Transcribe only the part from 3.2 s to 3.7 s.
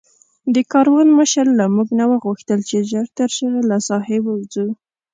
ژره